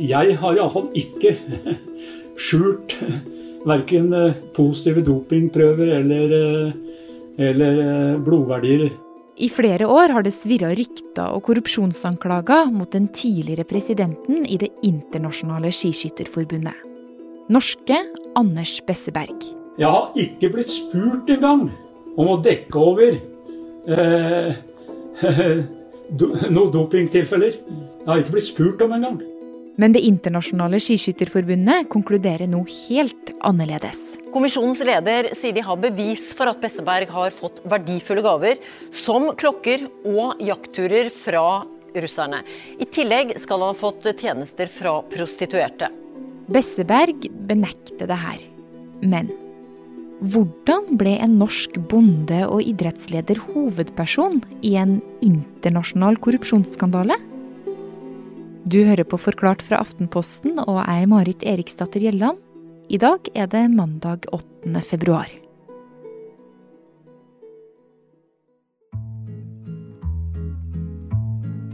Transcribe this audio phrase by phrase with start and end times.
[0.00, 1.34] Jeg har iallfall ikke
[2.44, 2.96] skjult
[3.68, 4.08] verken
[4.56, 6.72] positive dopingprøver eller,
[7.36, 8.88] eller blodverdier.
[9.40, 14.68] I flere år har det svirra rykter og korrupsjonsanklager mot den tidligere presidenten i Det
[14.84, 16.76] internasjonale skiskytterforbundet.
[17.48, 17.96] Norske
[18.36, 19.48] Anders Besseberg.
[19.80, 21.70] Jeg har ikke blitt spurt engang
[22.20, 23.16] om å dekke over
[23.88, 24.60] eh,
[26.52, 27.56] noen dopingtilfeller.
[27.56, 29.22] Jeg har ikke blitt spurt om engang.
[29.80, 34.18] Men Det internasjonale skiskytterforbundet konkluderer nå helt annerledes.
[34.34, 38.60] Kommisjonens leder sier de har bevis for at Besseberg har fått verdifulle gaver,
[38.92, 41.62] som klokker og jaktturer fra
[41.96, 42.42] russerne.
[42.76, 45.88] I tillegg skal han ha fått tjenester fra prostituerte.
[46.52, 48.44] Besseberg benekter det her.
[49.00, 49.32] Men
[50.20, 57.16] hvordan ble en norsk bonde og idrettsleder hovedperson i en internasjonal korrupsjonsskandale?
[58.68, 62.36] Du hører på Forklart fra Aftenposten, og er Marit Eriksdatter Gjelland.
[62.92, 64.82] I dag er det mandag 8.
[64.84, 65.30] februar.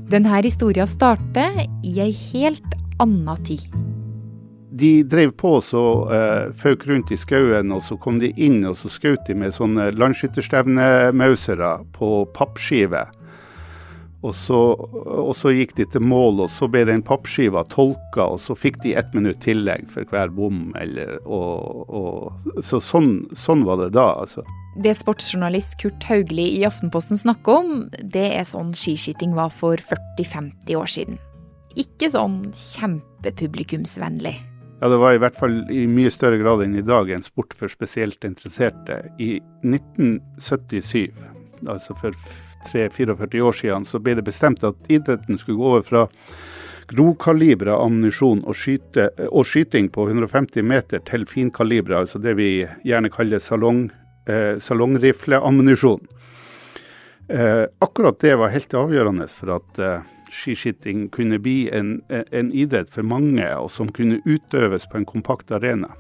[0.07, 3.67] Denne historien starter i ei helt anna tid.
[4.71, 8.79] De drev på så uh, føk rundt i skauen, og så kom de inn og
[8.79, 13.09] så skjøt de med sånne landskytterstevnemausere på pappskive.
[14.27, 14.59] Og så,
[15.07, 18.81] og så, gikk de til mål, og så ble den pappskiva tolka, og så fikk
[18.83, 20.73] de ett minutt tillegg for hver bom.
[20.81, 24.43] Eller, og, og, så sånn, sånn, var det da, altså.
[24.83, 27.71] Det sportsjournalist Kurt Haugli i Aftenposten snakker om,
[28.03, 31.23] det er sånn skiskyting var for 40-50 år siden.
[31.79, 34.35] Ikke sånn kjempepublikumsvennlig.
[34.81, 37.55] Ja, det var i hvert fall i mye større grad enn i dag en sport
[37.57, 38.99] for spesielt interesserte.
[39.23, 41.15] I 1977,
[41.65, 42.19] altså for
[42.71, 46.07] 43 år siden så ble det bestemt at idretten skulle gå over fra
[46.91, 52.51] grokalibra ammunisjon og, skyte, og, skyting på 150 meter til finkalibra, altså det vi
[52.87, 53.89] gjerne kaller salong,
[54.31, 56.07] eh, salongrifleammunisjon.
[57.29, 62.91] Eh, akkurat det var helt avgjørende for at eh, skiskyting kunne bli en, en, idrett
[62.95, 65.91] for mange, og som kunne utøves på en kompakt arena.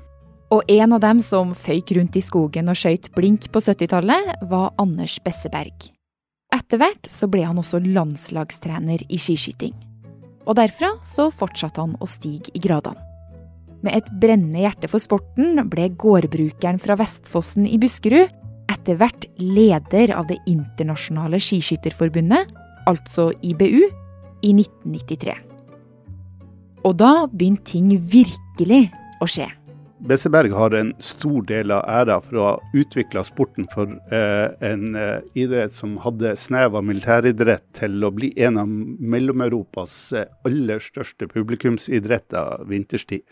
[0.55, 4.71] Og en av dem som føyk rundt i skogen og skøyt blink på 70-tallet, var
[4.79, 5.96] Anders Besseberg.
[6.57, 9.75] Etter hvert så ble han også landslagstrener i skiskyting.
[10.47, 13.03] Og derfra så fortsatte han å stige i gradene.
[13.85, 18.33] Med et brennende hjerte for sporten ble gårdbrukeren fra Vestfossen i Buskerud
[18.73, 22.49] etter hvert leder av Det internasjonale skiskytterforbundet,
[22.89, 23.85] altså IBU,
[24.47, 25.37] i 1993.
[26.87, 28.87] Og da begynte ting virkelig
[29.23, 29.49] å skje.
[29.99, 34.99] Besseberg har en stor del av æra for å ha utvikla sporten for eh, en
[34.99, 40.85] eh, idrett som hadde snev av militæridrett til å bli en av Mellom-Europas eh, aller
[40.85, 43.25] største publikumsidretter vinterstid.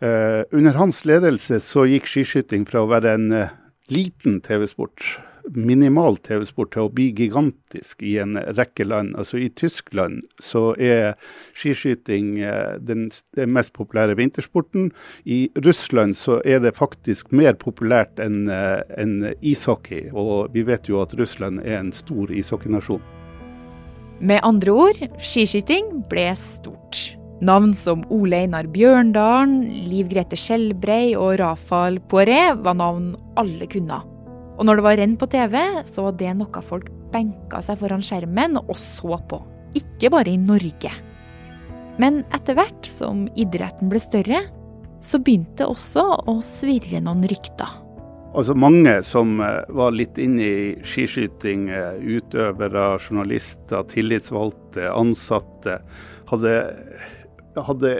[0.00, 3.54] Eh, under hans ledelse så gikk skiskyting fra å være en eh,
[3.92, 5.04] liten TV-sport
[5.52, 9.14] minimal TV-sport til å bli gigantisk i en rekke land.
[9.20, 11.18] Altså I Tyskland så er
[11.56, 14.90] skiskyting eh, den, mest populære vintersporten.
[15.24, 20.08] I Russland så er det faktisk mer populært enn eh, en ishockey.
[20.12, 23.02] Og vi vet jo at Russland er en stor ishockeynasjon.
[24.24, 27.02] Med andre ord, skiskyting ble stort.
[27.44, 29.58] Navn som Ole Einar Bjørndalen,
[29.90, 34.00] Liv Grete Skjelbrei og Rafael Poiré var navn alle kunne.
[34.54, 35.56] Og når det var renn på TV,
[35.88, 39.40] så var det noe folk benka seg foran skjermen og så på.
[39.78, 40.92] Ikke bare i Norge.
[41.98, 44.44] Men etter hvert som idretten ble større,
[45.04, 47.80] så begynte også å svirre noen rykter.
[48.34, 55.78] Altså Mange som eh, var litt inne i skiskyting, eh, utøvere, journalister, tillitsvalgte, ansatte,
[56.30, 56.56] hadde
[57.56, 57.90] hadde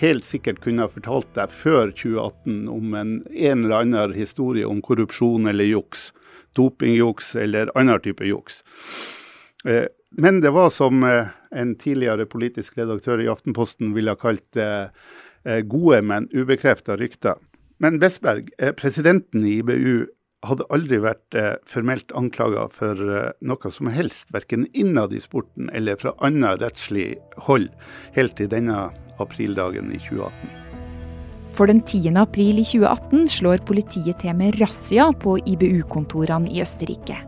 [0.00, 5.48] helt sikkert kunnet fortalt deg før 2018 om en, en eller annen historie om korrupsjon
[5.50, 6.10] eller juks.
[6.58, 8.60] Dopingjuks eller annen type juks.
[9.64, 14.44] Eh, men det var som eh, en tidligere politisk redaktør i Aftenposten ville ha kalt
[14.56, 14.70] det
[15.44, 17.38] eh, gode, men ubekrefta rykter.
[17.80, 20.10] Men Westberg, presidenten i IBU,
[20.46, 25.68] hadde aldri vært eh, formelt anklaga for eh, noe som helst, verken innad i sporten
[25.76, 27.12] eller fra annet rettslig
[27.46, 27.68] hold,
[28.16, 28.88] helt til denne
[29.20, 30.56] aprildagen i 2018.
[31.50, 32.14] For den 10.
[32.20, 37.18] april i 2018 slår politiet til med razzia på IBU-kontorene i Østerrike.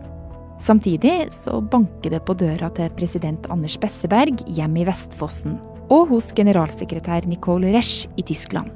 [0.63, 5.59] Samtidig så banker det på døra til president Anders Besseberg hjemme i Vestfossen,
[5.93, 8.71] og hos generalsekretær Nicole Resch i Tyskland.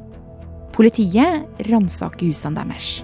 [0.74, 2.96] Politiet ransaker husene deres.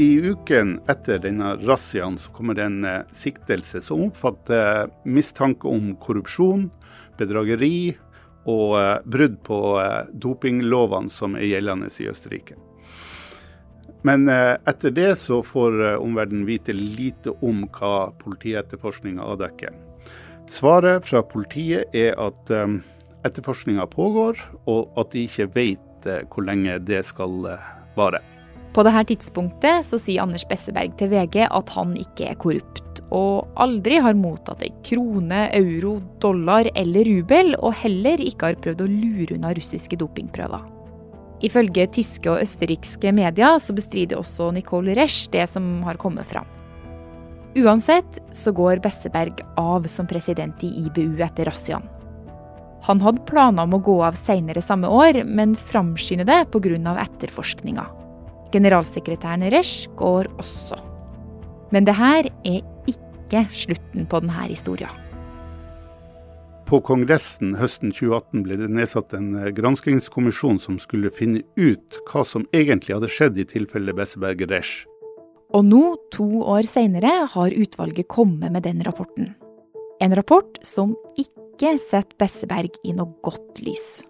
[0.00, 6.70] I uken etter denne razziaen kommer det en eh, siktelse som oppfatter mistanke om korrupsjon,
[7.20, 7.98] bedrageri
[8.48, 12.56] og uh, brudd på uh, dopinglovene som er gjeldende i Østerrike.
[14.08, 19.76] Men etter det så får omverdenen vite lite om hva politietterforskninga avdekker.
[20.48, 22.56] Svaret fra politiet er at
[23.28, 27.42] etterforskninga pågår, og at de ikke vet hvor lenge det skal
[28.00, 28.24] vare.
[28.70, 33.48] På dette tidspunktet så sier Anders Besseberg til VG at han ikke er korrupt, og
[33.58, 38.90] aldri har mottatt ei krone, euro, dollar eller rubel, og heller ikke har prøvd å
[38.92, 40.62] lure unna russiske dopingprøver.
[41.42, 46.46] Ifølge tyske og østerrikske medier så bestrider også Nicole Resch det som har kommet fram.
[47.58, 51.88] Uansett så går Besseberg av som president i IBU etter razziaen.
[52.86, 56.94] Han hadde planer om å gå av senere samme år, men framskynder det pga.
[57.02, 57.88] etterforskninga.
[58.52, 60.78] Generalsekretæren Resch går også.
[61.70, 62.60] Men det her er
[62.90, 65.06] ikke slutten på denne historien.
[66.70, 72.22] På Kongressen høsten 2018 ble det nedsatt en eh, granskingskommisjon som skulle finne ut hva
[72.22, 74.84] som egentlig hadde skjedd i tilfellet Besseberg-Resch.
[75.50, 75.82] Og nå,
[76.14, 79.32] to år seinere, har utvalget kommet med den rapporten.
[79.98, 84.04] En rapport som ikke setter Besseberg i noe godt lys.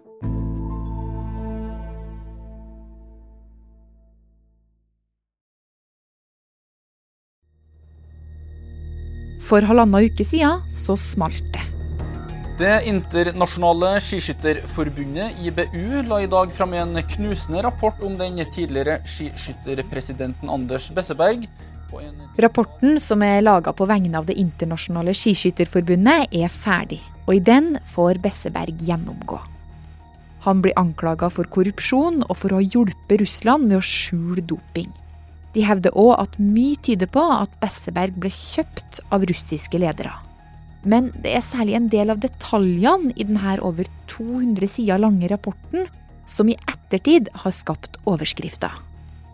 [9.41, 11.65] For halvannen uke siden så smalt det.
[12.61, 20.49] Det internasjonale skiskytterforbundet, IBU, la i dag fram en knusende rapport om den tidligere skiskytterpresidenten
[20.49, 21.47] Anders Besseberg.
[22.37, 27.73] Rapporten, som er laga på vegne av Det internasjonale skiskytterforbundet, er ferdig, og i den
[27.95, 29.41] får Besseberg gjennomgå.
[30.45, 34.89] Han blir anklaga for korrupsjon og for å ha hjulpet Russland med å skjule doping.
[35.55, 40.13] De hevder òg at mye tyder på at Besseberg ble kjøpt av russiske ledere.
[40.87, 45.89] Men det er særlig en del av detaljene i denne over 200 sider lange rapporten
[46.29, 48.73] som i ettertid har skapt overskrifter.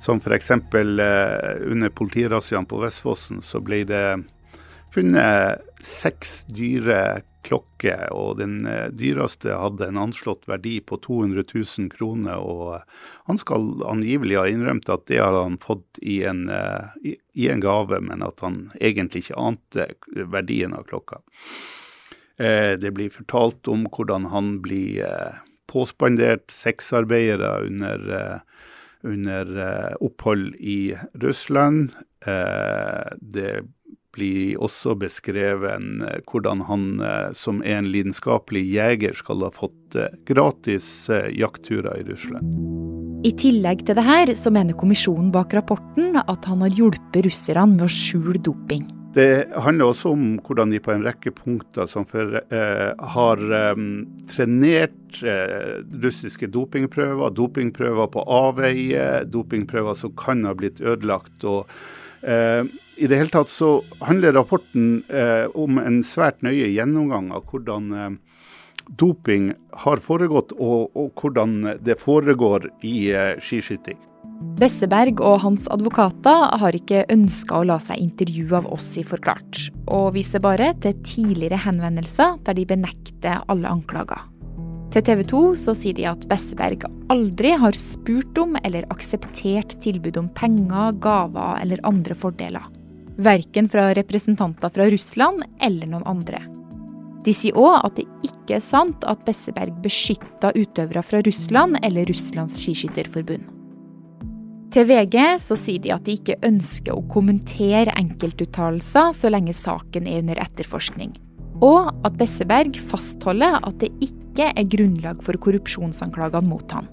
[0.03, 0.51] Som f.eks.
[0.51, 4.03] Eh, under politirazziaen på Vestfossen så ble det
[4.93, 11.89] funnet seks dyre klokker, og den eh, dyreste hadde en anslått verdi på 200 000
[11.93, 12.41] kroner.
[12.43, 16.99] Og eh, han skal angivelig ha innrømt at det har han fått i en, eh,
[17.03, 19.89] i, i en gave, men at han egentlig ikke ante
[20.35, 21.23] verdien av klokka.
[22.37, 24.99] Det blir fortalt om hvordan han blir
[25.65, 28.03] påspandert sexarbeidere under,
[29.01, 29.49] under
[30.05, 31.95] opphold i Russland.
[32.21, 33.49] Det
[34.17, 39.97] blir også beskrevet eh, hvordan han eh, som er en lidenskapelig jeger skal ha fått
[39.97, 40.89] eh, gratis
[41.33, 42.57] jaktturer i Russland.
[43.25, 47.73] I tillegg til det her, så mener kommisjonen bak rapporten at han har hjulpet russerne
[47.73, 48.85] med å skjule doping.
[49.17, 53.85] Det handler også om hvordan de på en rekke punkter som for, eh, har eh,
[54.29, 61.43] trenert eh, russiske dopingprøver, dopingprøver på avveie, dopingprøver som kan ha blitt ødelagt.
[61.43, 61.65] og
[62.97, 67.91] i det hele tatt så handler rapporten eh, om en svært nøye gjennomgang av hvordan
[67.93, 68.09] eh,
[68.97, 69.51] doping
[69.83, 73.99] har foregått, og, og, hvordan det foregår i eh, skiskyting.
[74.57, 79.67] Besseberg og hans advokater har ikke ønska å la seg intervjue av oss i Forklart,
[79.89, 84.21] og viser bare til tidligere henvendelser der de benekter alle anklager.
[84.93, 90.17] Til TV 2 så sier de at Besseberg aldri har spurt om eller akseptert tilbud
[90.21, 92.69] om penger, gaver eller andre fordeler.
[93.17, 96.43] Verken fra representanter fra Russland eller noen andre.
[97.25, 102.07] De sier òg at det ikke er sant at Besseberg beskytta utøvere fra Russland eller
[102.07, 103.56] Russlands skiskytterforbund.
[104.73, 110.09] Til VG så sier de at de ikke ønsker å kommentere enkeltuttalelser så lenge saken
[110.09, 111.13] er under etterforskning.
[111.63, 116.91] Og at Besseberg fastholder at det ikke er grunnlag for korrupsjonsanklagene mot han.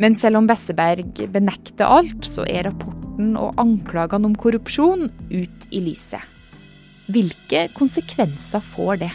[0.00, 5.82] Men selv om Besseberg benekter alt, så er rapporten og anklagene om korrupsjon ut i
[5.82, 6.22] lyset.
[7.10, 9.12] Hvilke konsekvenser får det?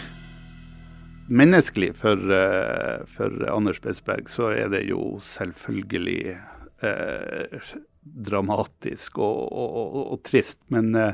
[1.32, 6.36] Menneskelig for, eh, for Anders Besseberg så er det jo selvfølgelig
[6.84, 10.60] eh, dramatisk og, og, og, og, trist.
[10.74, 11.14] Men eh,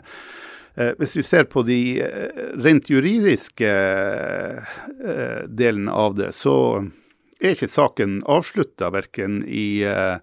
[0.78, 6.58] eh hvis vi ser på de eh, rent juridiske eh, delen av det, så
[7.42, 10.20] er ikke saken avslutta verken i eh,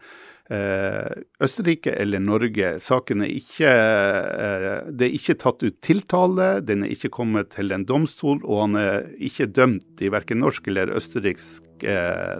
[1.41, 2.75] Østerrike eller Norge.
[2.85, 3.71] Saken er ikke,
[4.93, 8.77] det er ikke tatt ut tiltale, den er ikke kommet til en domstol, og han
[8.77, 11.89] er ikke dømt i verken norsk eller østerriksk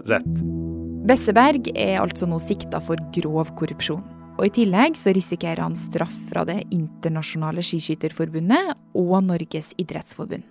[0.05, 0.64] rett.
[1.05, 4.01] Besseberg er altså nå sikta for grov korrupsjon.
[4.39, 10.41] Og I tillegg så risikerer han straff fra Det internasjonale skiskytterforbundet og Norges idrettsforbund.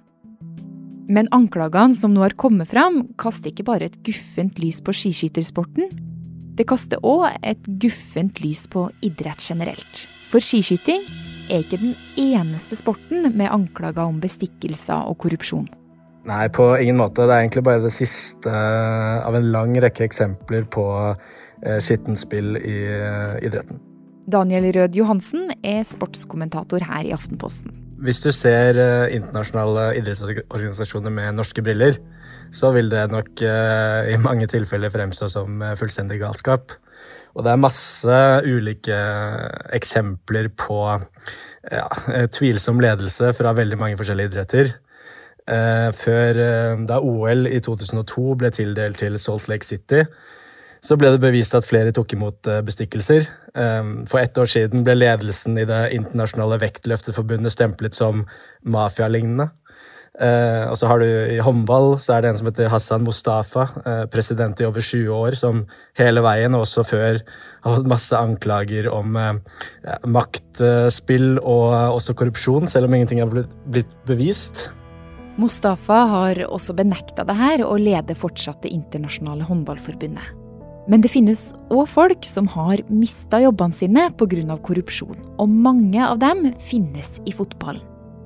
[1.11, 5.91] Men anklagene som nå har kommet fram, kaster ikke bare et guffent lys på skiskyttersporten.
[6.55, 10.07] Det kaster òg et guffent lys på idrett generelt.
[10.31, 11.03] For skiskyting
[11.51, 15.67] er ikke den eneste sporten med anklager om bestikkelser og korrupsjon.
[16.25, 17.27] Nei, på ingen måte.
[17.27, 22.57] Det er egentlig bare det siste av en lang rekke eksempler på eh, skittent spill
[22.57, 23.81] i eh, idretten.
[24.33, 27.75] Daniel Rød Johansen er sportskommentator her i Aftenposten.
[28.05, 32.01] Hvis du ser eh, internasjonale idrettsorganisasjoner med norske briller,
[32.55, 36.77] så vil det nok i mange tilfeller fremstå som fullstendig galskap.
[37.35, 38.99] Og det er masse ulike
[39.75, 41.89] eksempler på ja,
[42.31, 44.71] tvilsom ledelse fra veldig mange forskjellige idretter.
[45.45, 50.05] Eh, før eh, Da OL i 2002 ble tildelt til Salt Lake City,
[50.85, 53.29] så ble det bevist at flere tok imot eh, bestikkelser.
[54.11, 58.25] For ett år siden ble ledelsen i Det internasjonale vektløfteforbundet stemplet som
[58.67, 59.47] mafialignende.
[60.15, 63.65] Og så har du I håndball så er det en som heter Hassan Mustafa,
[64.11, 65.65] president i over 20 år, som
[65.99, 67.19] hele veien, også før,
[67.63, 69.19] har fått masse anklager om
[70.07, 74.69] maktspill og også korrupsjon, selv om ingenting har blitt bevist.
[75.41, 80.45] Mustafa har også benekta det her, og leder fortsatt Det internasjonale håndballforbundet.
[80.87, 84.59] Men det finnes òg folk som har mista jobbene sine pga.
[84.63, 87.83] korrupsjon, og mange av dem finnes i fotballen.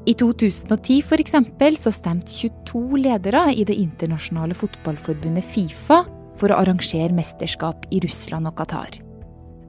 [0.08, 6.06] I 2010 for eksempel, så stemte 22 ledere i det internasjonale fotballforbundet Fifa
[6.38, 8.96] for å arrangere mesterskap i Russland og Qatar.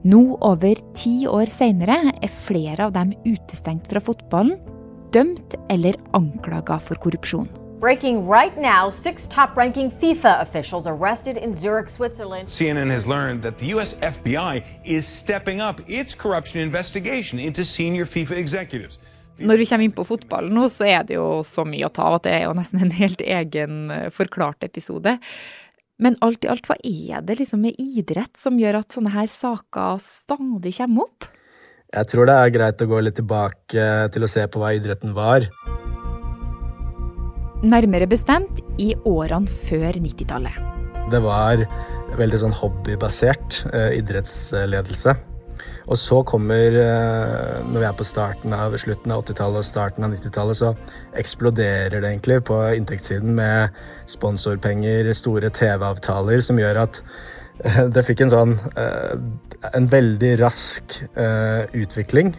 [0.08, 4.56] Nå, over ti år seinere, er flere av dem utestengt fra fotballen
[5.12, 7.48] dømt eller anklaga for korrupsjon.
[7.80, 12.48] Breaking right now, six top-ranking FIFA officials arrested in Zurich, Switzerland.
[12.48, 13.94] CNN has learned that the U.S.
[13.94, 18.98] FBI is stepping up its corruption investigation into senior FIFA executives.
[19.40, 22.10] Når vi kommer inn på fotballen nå, så er det jo så mye å ta
[22.10, 25.16] av at det er jo nesten en helt egen eh, forklart episode.
[26.00, 29.28] Men alt i alt, hva er det liksom med idrett som gjør at sånne her
[29.32, 31.30] saker stadig kommer opp?
[31.90, 35.10] Jeg tror det er greit å gå litt tilbake til å se på hva idretten
[35.16, 35.42] var.
[37.66, 40.54] Nærmere bestemt i årene før 90-tallet.
[41.10, 41.64] Det var
[42.20, 45.16] veldig sånn hobbybasert eh, idrettsledelse.
[45.90, 50.06] Og så kommer, eh, når vi er på starten av slutten av 80-tallet og starten
[50.06, 50.70] av 90-tallet, så
[51.18, 53.82] eksploderer det egentlig på inntektssiden med
[54.14, 57.02] sponsorpenger, store TV-avtaler, som gjør at
[57.94, 59.16] det fikk en sånn eh,
[59.76, 62.32] en veldig rask uh, utvikling.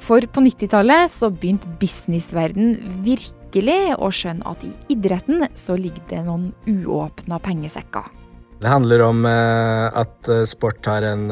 [0.00, 6.22] For på 90-tallet så begynte businessverden virkelig å skjønne at i idretten så ligger det
[6.28, 8.08] noen uåpna pengesekker.
[8.60, 11.28] Det handler om uh, at eh, sport har en,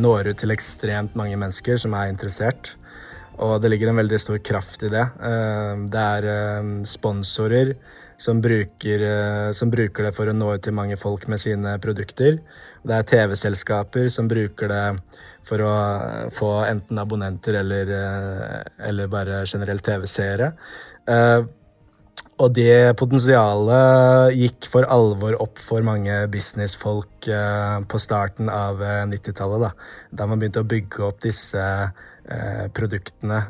[0.00, 2.74] når ut til ekstremt mange mennesker som er interessert.
[3.40, 5.04] Og det ligger en veldig stor kraft i det.
[5.88, 6.26] Det er
[6.84, 7.70] sponsorer
[8.20, 9.02] som bruker,
[9.56, 12.36] som bruker, det for å nå ut til mange folk med sine produkter.
[12.84, 14.84] Det er TV-selskaper som bruker det
[15.48, 15.76] for å
[16.34, 20.52] få enten abonnenter eller, eh, eller bare generelt TV-seere.
[21.08, 21.40] Eh,
[22.40, 29.66] og det potensialet gikk for alvor opp for mange businessfolk eh, på starten av 90-tallet.
[29.66, 29.72] Da.
[30.12, 31.64] da man begynte å bygge opp disse
[32.76, 33.40] produktene.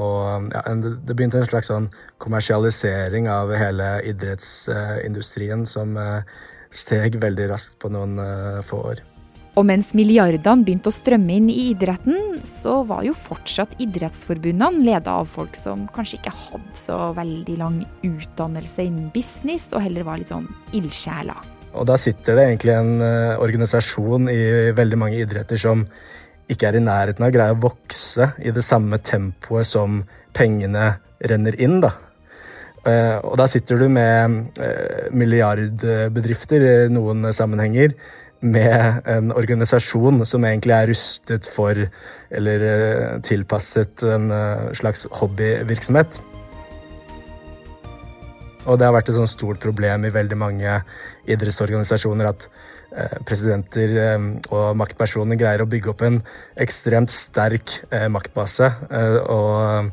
[0.00, 1.88] og ja, det begynte en slags sånn
[2.22, 5.98] kommersialisering av hele idrettsindustrien som
[6.74, 8.18] steg veldig raskt på noen
[8.66, 9.02] få år.
[9.54, 15.20] Og mens milliardene begynte å strømme inn i idretten, så var jo fortsatt idrettsforbundene leda
[15.20, 20.18] av folk som kanskje ikke hadde så veldig lang utdannelse innen business, og heller var
[20.18, 21.38] litt sånn ildsjeler.
[21.74, 22.98] Og da sitter det egentlig en
[23.42, 24.42] organisasjon i
[24.74, 25.86] veldig mange idretter som
[26.50, 30.02] ikke er i nærheten av å greie å vokse i det samme tempoet som
[30.36, 31.94] pengene renner inn, da.
[32.84, 37.94] Eh, og da sitter du med eh, milliardbedrifter i noen sammenhenger
[38.44, 44.28] med en organisasjon som egentlig er rustet for eller eh, tilpasset en
[44.76, 46.20] slags hobbyvirksomhet.
[48.64, 50.76] Og det har vært et sånt stort problem i veldig mange
[51.28, 52.46] idrettsorganisasjoner at
[53.26, 53.96] presidenter
[54.54, 56.20] og maktpersoner greier å bygge opp en
[56.62, 57.80] ekstremt sterk
[58.12, 58.68] maktbase.
[59.24, 59.90] Og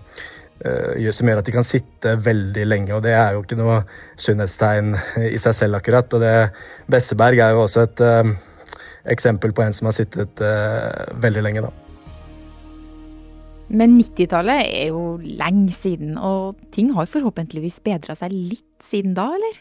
[0.62, 2.94] Eh, som gjør at de kan sitte veldig lenge.
[2.94, 3.82] og Det er jo ikke noe
[4.20, 4.94] sunnhetstegn
[5.32, 6.14] i seg selv, akkurat.
[6.14, 6.52] og det,
[6.92, 8.30] Besseberg er jo også et uh,
[9.10, 11.72] eksempel på en som har sittet uh, veldig lenge, da.
[13.72, 19.32] Men 90-tallet er jo lenge siden, og ting har forhåpentligvis bedra seg litt siden da,
[19.40, 19.58] eller?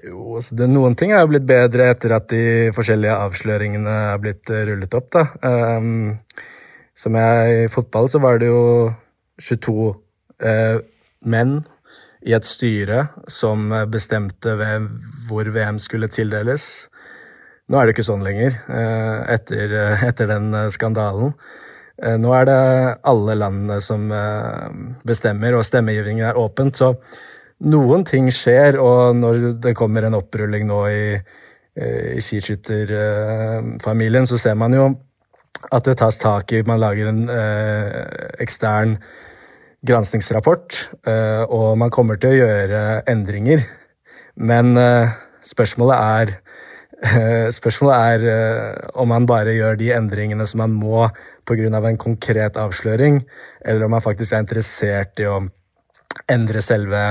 [0.00, 4.22] Jo, altså det, Noen ting er jo blitt bedre etter at de forskjellige avsløringene er
[4.22, 5.10] blitt rullet opp.
[5.12, 5.26] da.
[5.44, 6.14] Um,
[6.96, 8.92] som jeg I fotball så var det jo
[9.40, 9.74] 22
[10.44, 10.78] eh,
[11.24, 11.54] menn
[12.22, 14.54] i et styre som bestemte
[15.28, 16.86] hvor VM skulle tildeles.
[17.68, 18.54] Nå er det ikke sånn lenger,
[19.32, 19.72] etter,
[20.06, 21.32] etter den skandalen.
[22.22, 22.60] Nå er det
[23.08, 24.06] alle landene som
[25.08, 26.78] bestemmer, og stemmegivningen er åpent.
[26.78, 26.92] Så
[27.62, 31.16] noen ting skjer, og når det kommer en opprulling nå i,
[32.16, 34.84] i skiskytterfamilien, så ser man jo
[35.70, 37.92] at det tas tak i Man lager en eh,
[38.42, 38.96] ekstern
[39.86, 43.60] granskingsrapport, eh, og man kommer til å gjøre endringer.
[44.38, 45.08] Men eh,
[45.46, 46.26] spørsmålet er
[47.50, 51.08] Spørsmålet er eh, om man bare gjør de endringene som man må
[51.48, 51.66] pga.
[51.66, 53.26] en konkret avsløring,
[53.64, 55.40] eller om man faktisk er interessert i å
[56.30, 57.02] endre selve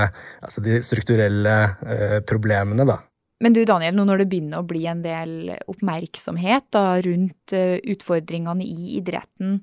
[0.42, 1.56] altså de strukturelle
[1.86, 3.00] eh, problemene, da.
[3.42, 7.74] Men du Daniel, nå når det begynner å bli en del oppmerksomhet da, rundt uh,
[7.90, 9.56] utfordringene i idretten,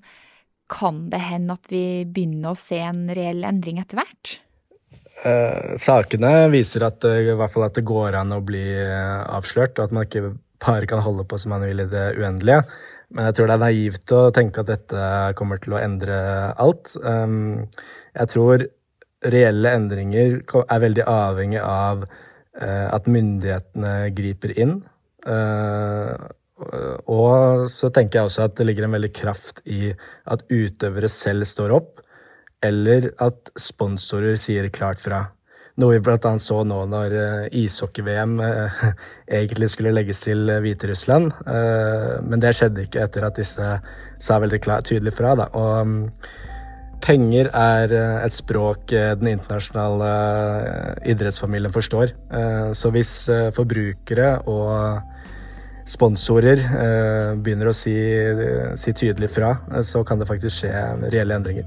[0.69, 4.33] kan det hende at vi begynner å se en reell endring etter hvert?
[5.23, 9.79] Eh, sakene viser at, uh, i hvert fall at det går an å bli avslørt,
[9.79, 12.65] og at man ikke bare kan holde på som man vil i det uendelige.
[13.15, 15.05] Men jeg tror det er naivt å tenke at dette
[15.39, 16.19] kommer til å endre
[16.59, 16.93] alt.
[16.99, 17.69] Um,
[18.11, 18.67] jeg tror
[19.25, 22.05] reelle endringer er veldig avhengig av
[22.59, 24.79] Eh, at myndighetene griper inn.
[25.27, 26.27] Eh,
[27.07, 29.93] og så tenker jeg også at det ligger en veldig kraft i
[30.27, 32.01] at utøvere selv står opp,
[32.65, 35.21] eller at sponsorer sier klart fra.
[35.79, 36.33] Noe vi bl.a.
[36.43, 38.35] så nå når eh, ishockey-VM
[39.39, 41.31] egentlig skulle legges til Hviterussland.
[42.27, 43.71] Men det skjedde ikke etter at disse
[44.19, 44.59] sa veldig
[44.89, 45.37] tydelig fra.
[45.39, 45.47] Da.
[45.55, 46.03] Og mm,
[47.03, 52.13] Penger er eh, et språk eh, den internasjonale eh, idrettsfamilien forstår.
[52.75, 53.11] Så hvis
[53.55, 54.99] forbrukere og
[55.89, 56.61] sponsorer
[57.41, 57.95] begynner å si,
[58.77, 60.73] si tydelig fra, så kan det faktisk skje
[61.09, 61.65] reelle endringer.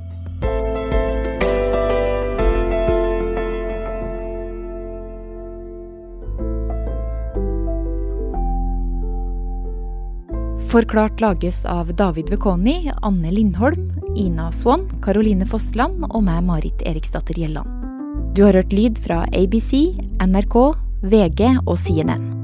[10.73, 17.39] Forklart lages av David Vekoni, Anne Lindholm, Ina Swann, Karoline Fossland og meg, Marit Eriksdatter
[17.39, 17.69] Gjelland.
[18.37, 20.57] Du har hørt lyd fra ABC, NRK,
[21.03, 22.42] VG og CNN.